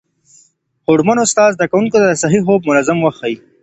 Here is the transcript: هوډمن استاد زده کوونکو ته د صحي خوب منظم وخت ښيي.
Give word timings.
هوډمن 0.85 1.17
استاد 1.25 1.49
زده 1.55 1.65
کوونکو 1.71 1.97
ته 2.01 2.05
د 2.09 2.13
صحي 2.21 2.39
خوب 2.45 2.59
منظم 2.69 2.97
وخت 3.01 3.17
ښيي. 3.21 3.35